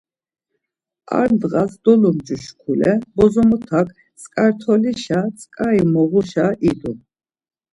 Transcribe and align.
Ar 1.19 1.29
ndğas 1.35 1.73
dolumcu 1.83 2.35
şkule 2.43 2.91
bozomotak 3.15 3.87
tzǩartolişa 4.19 5.19
tzǩari 5.37 5.83
moğuşa 5.93 6.47
idu. 6.69 6.91